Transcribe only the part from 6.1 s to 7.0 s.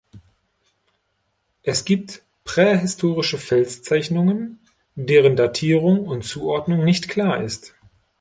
Zuordnung